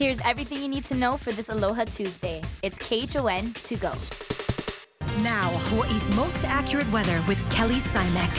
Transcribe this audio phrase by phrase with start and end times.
[0.00, 2.40] Here's everything you need to know for this Aloha Tuesday.
[2.62, 3.92] It's KHON to go.
[5.22, 8.32] Now, Hawaii's most accurate weather with Kelly Simek.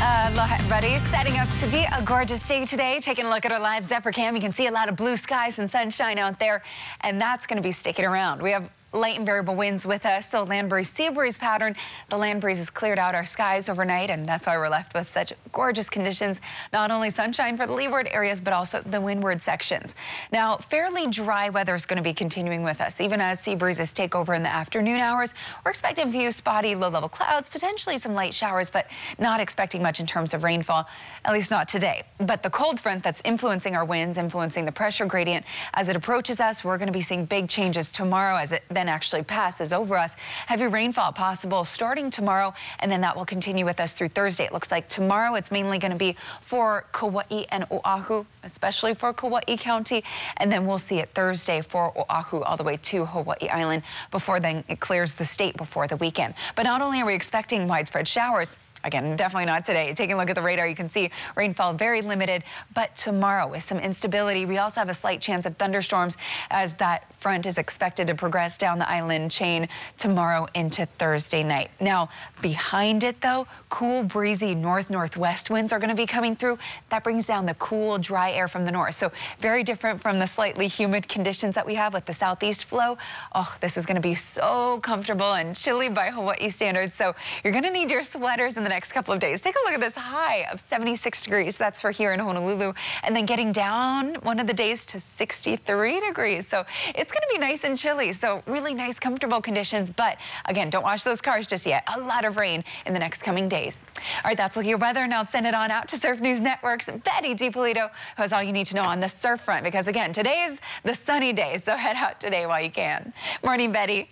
[0.00, 0.98] Aloha, everybody.
[0.98, 3.00] Setting up to be a gorgeous day today.
[3.00, 5.16] Taking a look at our live Zephyr cam, you can see a lot of blue
[5.16, 6.62] skies and sunshine out there,
[7.00, 8.40] and that's going to be sticking around.
[8.40, 10.30] We have light and variable winds with us.
[10.30, 11.76] So land breeze, sea breeze pattern.
[12.08, 15.08] The land breeze has cleared out our skies overnight, and that's why we're left with
[15.08, 16.40] such gorgeous conditions.
[16.72, 19.94] Not only sunshine for the leeward areas, but also the windward sections.
[20.32, 23.92] Now, fairly dry weather is going to be continuing with us, even as sea breezes
[23.92, 25.34] take over in the afternoon hours.
[25.64, 30.00] We're expecting a few spotty low-level clouds, potentially some light showers, but not expecting much
[30.00, 30.88] in terms of rainfall,
[31.24, 32.02] at least not today.
[32.18, 36.40] But the cold front that's influencing our winds, influencing the pressure gradient, as it approaches
[36.40, 39.96] us, we're going to be seeing big changes tomorrow as it then actually passes over
[39.96, 40.16] us.
[40.46, 44.44] Heavy rainfall possible starting tomorrow, and then that will continue with us through Thursday.
[44.44, 49.12] It looks like tomorrow it's mainly going to be for Kauai and Oahu, especially for
[49.12, 50.02] Kauai County,
[50.38, 54.40] and then we'll see it Thursday for Oahu all the way to Hawaii Island before
[54.40, 56.32] then it clears the state before the weekend.
[56.56, 59.92] But not only are we expecting widespread showers, Again, definitely not today.
[59.92, 63.62] Taking a look at the radar, you can see rainfall very limited, but tomorrow with
[63.62, 66.16] some instability, we also have a slight chance of thunderstorms
[66.50, 71.70] as that front is expected to progress down the island chain tomorrow into Thursday night.
[71.80, 72.08] Now,
[72.40, 76.58] behind it though, cool, breezy north-northwest winds are going to be coming through.
[76.88, 78.94] That brings down the cool, dry air from the north.
[78.94, 82.96] So very different from the slightly humid conditions that we have with the southeast flow.
[83.34, 86.94] Oh, this is going to be so comfortable and chilly by Hawaii standards.
[86.94, 89.40] So you're going to need your sweaters in the next couple of days.
[89.40, 91.58] Take a look at this high of 76 degrees.
[91.58, 92.72] That's for here in Honolulu.
[93.02, 96.46] And then getting down one of the days to 63 degrees.
[96.48, 98.12] So it's going to be nice and chilly.
[98.12, 99.90] So really nice, comfortable conditions.
[99.90, 101.84] But again, don't wash those cars just yet.
[101.94, 103.84] A lot of rain in the next coming days.
[103.96, 105.06] All right, that's looking at your weather.
[105.06, 108.42] Now I'll send it on out to Surf News Network's Betty DiPolito, who has all
[108.42, 109.64] you need to know on the surf front.
[109.64, 111.56] Because again, today's the sunny day.
[111.58, 113.12] So head out today while you can.
[113.42, 114.08] Morning, Betty.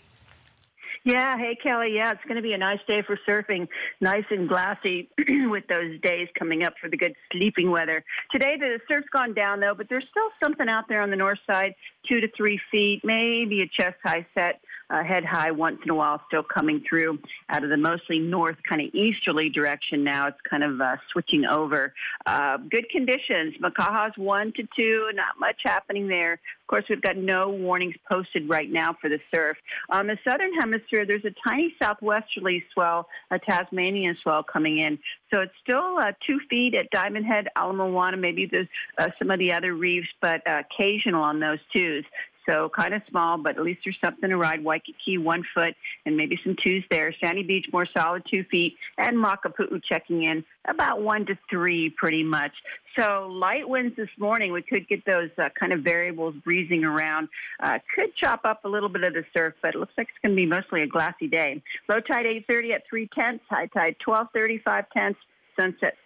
[1.05, 1.95] Yeah, hey Kelly.
[1.95, 3.69] Yeah, it's going to be a nice day for surfing.
[4.01, 8.05] Nice and glassy with those days coming up for the good sleeping weather.
[8.31, 11.39] Today the surf's gone down though, but there's still something out there on the north
[11.51, 11.75] side,
[12.09, 14.61] two to three feet, maybe a chest high set
[14.91, 17.19] uh, head high once in a while, still coming through
[17.49, 20.29] out of the mostly north, kind of easterly direction now.
[20.29, 21.93] It's kind of uh, switching over.
[22.27, 23.55] Uh, good conditions.
[23.63, 26.35] Makaha's one to two, not much happening there.
[26.35, 29.57] Of course, we've got no warnings posted right now for the surf.
[29.89, 34.99] On the southern hemisphere, there's a tiny southwesterly swell, a Tasmanian swell coming in.
[35.33, 38.51] So it's still uh, two feet at Diamond Head, Ala Moana, maybe
[38.99, 42.05] uh, some of the other reefs, but uh, occasional on those twos.
[42.49, 44.65] So kind of small, but at least there's something to ride.
[44.65, 45.75] Waikiki, one foot,
[46.07, 47.15] and maybe some twos there.
[47.23, 48.77] Sandy Beach, more solid, two feet.
[48.97, 52.53] And Makapu'u checking in about one to three, pretty much.
[52.99, 54.53] So light winds this morning.
[54.53, 57.29] We could get those uh, kind of variables breezing around.
[57.61, 60.19] Uh, could chop up a little bit of the surf, but it looks like it's
[60.23, 61.63] going to be mostly a glassy day.
[61.89, 63.45] Low tide 8:30 at three tenths.
[63.51, 65.21] High tide 12:35 tenths.
[65.61, 65.97] Sunset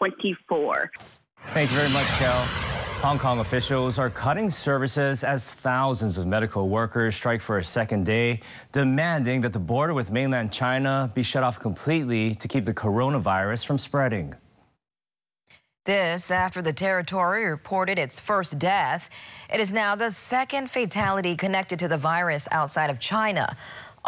[0.00, 0.90] 6:24.
[1.54, 2.75] Thank you very much, Cal.
[3.06, 8.04] Hong Kong officials are cutting services as thousands of medical workers strike for a second
[8.04, 8.40] day,
[8.72, 13.64] demanding that the border with mainland China be shut off completely to keep the coronavirus
[13.64, 14.34] from spreading.
[15.84, 19.08] This after the territory reported its first death.
[19.54, 23.56] It is now the second fatality connected to the virus outside of China.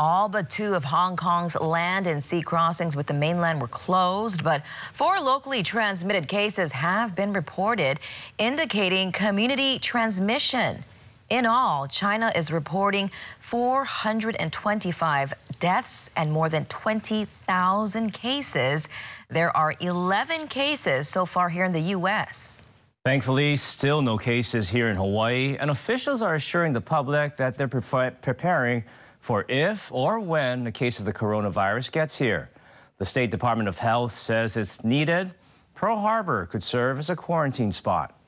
[0.00, 4.44] All but two of Hong Kong's land and sea crossings with the mainland were closed,
[4.44, 7.98] but four locally transmitted cases have been reported,
[8.38, 10.84] indicating community transmission.
[11.30, 13.10] In all, China is reporting
[13.40, 18.88] 425 deaths and more than 20,000 cases.
[19.28, 22.62] There are 11 cases so far here in the U.S.
[23.04, 27.66] Thankfully, still no cases here in Hawaii, and officials are assuring the public that they're
[27.66, 28.84] pre preparing
[29.20, 32.50] for if or when a case of the coronavirus gets here.
[32.98, 35.32] The State Department of Health says it's needed.
[35.74, 38.18] Pearl Harbor could serve as a quarantine spot.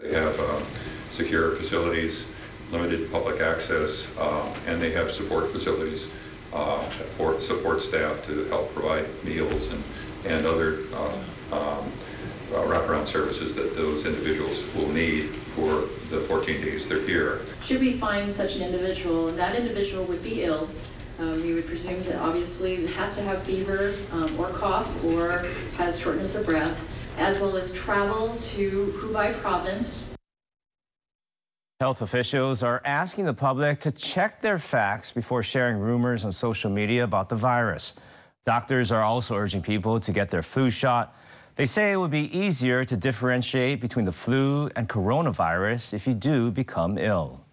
[0.00, 0.62] They have um,
[1.10, 2.24] secure facilities,
[2.70, 6.08] limited public access, um, and they have support facilities
[6.54, 6.78] uh,
[7.16, 9.84] for support staff to help provide meals and,
[10.26, 11.08] and other uh,
[11.52, 11.92] um,
[12.54, 17.40] uh, wraparound services that those individuals will need for the 14 days they're here.
[17.64, 20.68] Should we find such an individual, and that individual would be ill,
[21.18, 25.46] um, we would presume that obviously has to have fever um, or cough or
[25.76, 26.76] has shortness of breath,
[27.18, 30.08] as well as travel to Hubei province.
[31.80, 36.70] Health officials are asking the public to check their facts before sharing rumors on social
[36.70, 37.94] media about the virus.
[38.44, 41.16] Doctors are also urging people to get their flu shot.
[41.62, 46.12] They say it would be easier to differentiate between the flu and coronavirus if you
[46.12, 47.44] do become ill.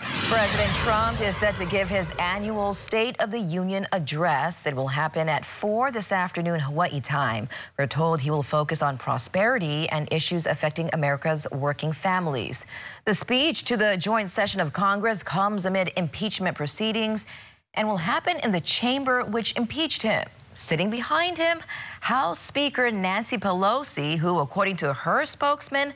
[0.00, 4.66] President Trump is set to give his annual State of the Union address.
[4.66, 7.50] It will happen at 4 this afternoon Hawaii time.
[7.78, 12.64] We're told he will focus on prosperity and issues affecting America's working families.
[13.04, 17.26] The speech to the joint session of Congress comes amid impeachment proceedings
[17.74, 20.24] and will happen in the chamber which impeached him.
[20.60, 21.60] Sitting behind him,
[22.00, 25.94] House Speaker Nancy Pelosi, who, according to her spokesman,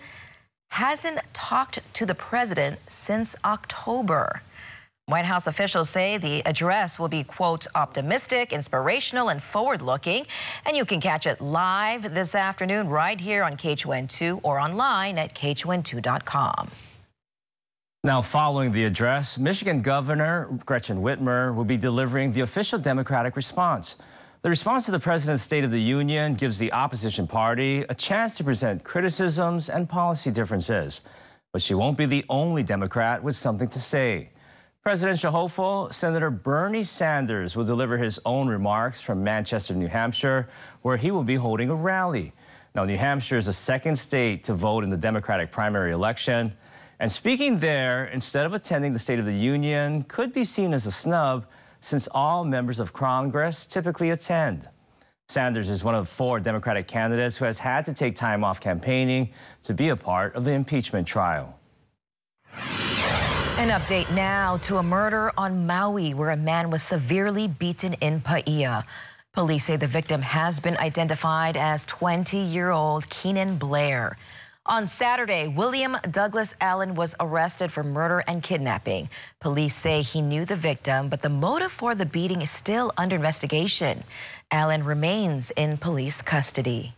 [0.71, 4.41] hasn't talked to the president since October.
[5.05, 10.27] White House officials say the address will be, quote, optimistic, inspirational, and forward looking.
[10.65, 15.35] And you can catch it live this afternoon right here on KHON2 or online at
[15.35, 16.71] KHON2.com.
[18.03, 23.97] Now, following the address, Michigan Governor Gretchen Whitmer will be delivering the official Democratic response.
[24.45, 28.37] The response to the President's State of the Union gives the opposition party a chance
[28.37, 31.01] to present criticisms and policy differences.
[31.51, 34.29] But she won't be the only Democrat with something to say.
[34.83, 40.47] Presidential hopeful Senator Bernie Sanders will deliver his own remarks from Manchester, New Hampshire,
[40.83, 42.35] where he will be holding a rally.
[42.75, 46.53] Now, New Hampshire is the second state to vote in the Democratic primary election.
[47.01, 50.85] And speaking there instead of attending the State of the Union could be seen as
[50.85, 51.47] a snub
[51.85, 54.69] since all members of Congress typically attend.
[55.29, 59.31] Sanders is one of four Democratic candidates who has had to take time off campaigning
[59.63, 61.59] to be a part of the impeachment trial.
[63.59, 68.21] An update now to a murder on Maui where a man was severely beaten in
[68.21, 68.85] Paia.
[69.33, 74.17] Police say the victim has been identified as 20 year old Keenan Blair.
[74.67, 79.11] On Saturday, William Douglas Allen was arrested for murder and kidnapping.
[79.39, 83.15] Police say he knew the victim, but the motive for the beating is still under
[83.15, 84.03] investigation.
[84.51, 86.95] Allen remains in police custody.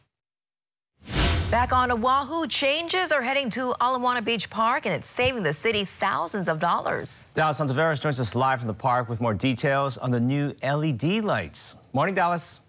[1.50, 5.52] Back on Oahu, changes are heading to Ala Moana Beach Park, and it's saving the
[5.52, 7.26] city thousands of dollars.
[7.34, 11.24] Dallas Santaveras joins us live from the park with more details on the new LED
[11.24, 11.74] lights.
[11.92, 12.60] Morning, Dallas.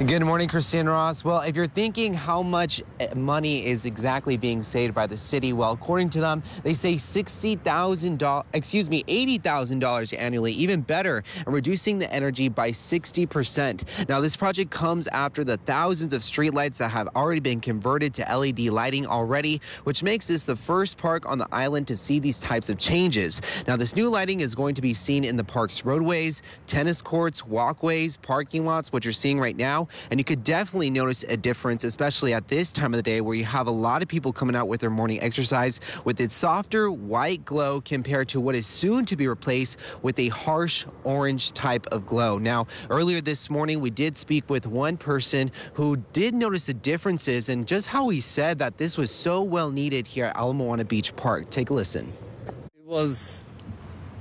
[0.00, 1.24] Good morning, Christine Ross.
[1.24, 5.52] Well, if you're thinking how much eh, money is exactly being saved by the city,
[5.52, 12.00] well, according to them, they say $60,000, excuse me, $80,000 annually, even better, and reducing
[12.00, 14.08] the energy by 60%.
[14.08, 18.36] Now, this project comes after the thousands of streetlights that have already been converted to
[18.36, 22.40] LED lighting already, which makes this the first park on the island to see these
[22.40, 23.40] types of changes.
[23.68, 27.46] Now, this new lighting is going to be seen in the park's roadways, tennis courts,
[27.46, 31.84] walkways, parking lots, what you're seeing right now and you could definitely notice a difference,
[31.84, 34.56] especially at this time of the day where you have a lot of people coming
[34.56, 39.04] out with their morning exercise with its softer white glow compared to what is soon
[39.04, 42.38] to be replaced with a harsh orange type of glow.
[42.38, 47.48] Now, earlier this morning, we did speak with one person who did notice the differences
[47.48, 50.84] and just how he said that this was so well needed here at Ala Moana
[50.84, 51.50] Beach Park.
[51.50, 52.12] Take a listen.
[52.46, 53.36] It was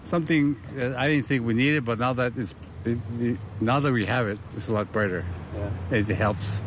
[0.04, 0.56] something
[0.98, 2.73] I didn't think we needed, but now that it's it, it,
[3.62, 5.26] now that we have it, it's a lot brighter.
[5.56, 5.98] Yeah.
[5.98, 6.62] It helps.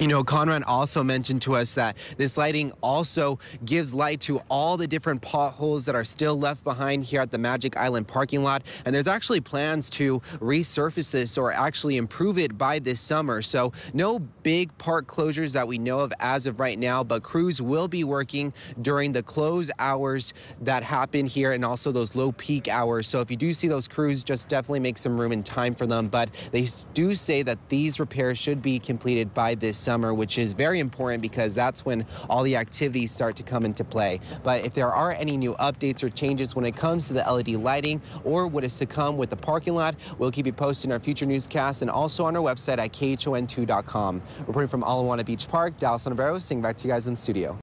[0.00, 4.76] You know, Conrad also mentioned to us that this lighting also gives light to all
[4.76, 8.64] the different potholes that are still left behind here at the Magic Island parking lot.
[8.84, 13.40] And there's actually plans to resurface this or actually improve it by this summer.
[13.40, 17.62] So no big park closures that we know of as of right now, but crews
[17.62, 22.66] will be working during the close hours that happen here and also those low peak
[22.66, 23.06] hours.
[23.06, 25.86] So if you do see those crews, just definitely make some room and time for
[25.86, 26.08] them.
[26.08, 30.54] But they do say that these repairs should be completed by this summer, which is
[30.54, 34.20] very important because that's when all the activities start to come into play.
[34.42, 37.48] But if there are any new updates or changes when it comes to the LED
[37.62, 40.92] lighting or what is to come with the parking lot, we'll keep you posted in
[40.92, 44.22] our future newscasts and also on our website at KHON2.com.
[44.46, 47.20] Reporting from Ala Moana Beach Park, Dallas Navarro, saying back to you guys in the
[47.20, 47.58] studio.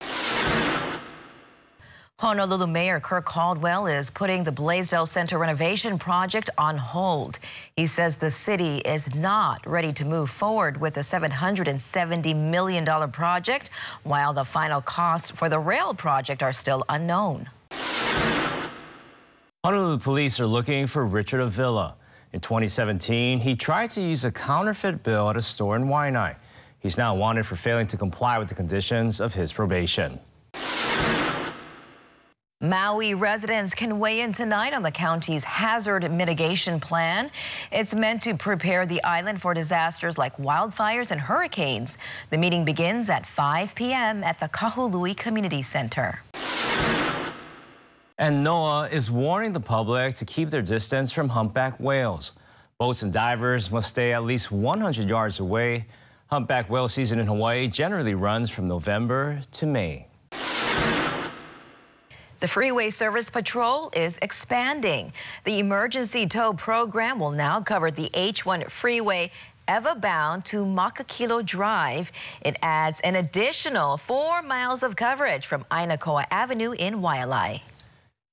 [2.21, 7.39] Honolulu Mayor Kirk Caldwell is putting the Blaisdell Center renovation project on hold.
[7.75, 13.71] He says the city is not ready to move forward with the $770 million project,
[14.03, 17.49] while the final costs for the rail project are still unknown.
[19.65, 21.95] Honolulu police are looking for Richard Avila.
[22.33, 26.35] In 2017, he tried to use a counterfeit bill at a store in Waianae.
[26.81, 30.19] He's now wanted for failing to comply with the conditions of his probation.
[32.63, 37.31] Maui residents can weigh in tonight on the county's hazard mitigation plan.
[37.71, 41.97] It's meant to prepare the island for disasters like wildfires and hurricanes.
[42.29, 44.23] The meeting begins at 5 p.m.
[44.23, 46.21] at the Kahului Community Center.
[48.19, 52.33] And NOAA is warning the public to keep their distance from humpback whales.
[52.77, 55.87] Boats and divers must stay at least 100 yards away.
[56.29, 60.10] Humpback whale season in Hawaii generally runs from November to May.
[62.41, 65.13] The Freeway Service Patrol is expanding.
[65.43, 69.29] The emergency tow program will now cover the H1 freeway
[69.69, 72.11] Ewa bound to Makakilo Drive.
[72.41, 77.61] It adds an additional four miles of coverage from Ainakoa Avenue in Waialae.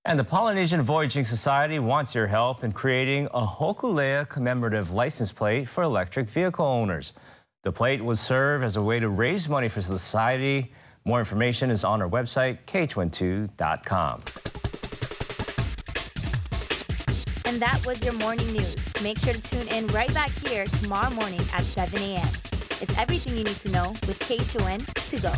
[0.07, 5.69] And the Polynesian Voyaging Society wants your help in creating a Hokulea commemorative license plate
[5.69, 7.13] for electric vehicle owners.
[7.63, 10.73] The plate would serve as a way to raise money for society.
[11.09, 14.23] More information is on our website, KHON2.com.
[17.47, 19.03] And that was your morning news.
[19.03, 22.29] Make sure to tune in right back here tomorrow morning at 7 a.m.
[22.83, 25.33] It's everything you need to know with KHON to go.